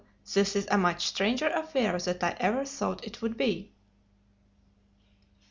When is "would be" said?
3.21-3.71